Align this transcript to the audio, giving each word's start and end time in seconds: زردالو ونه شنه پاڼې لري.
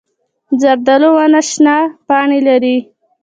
زردالو 0.61 1.09
ونه 1.17 1.41
شنه 1.49 1.75
پاڼې 2.07 2.39
لري. 2.47 2.77